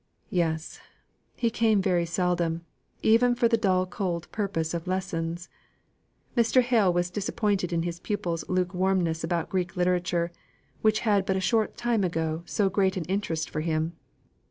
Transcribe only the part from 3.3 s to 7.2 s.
for the dull cold purpose of lessons. Mr. Hale was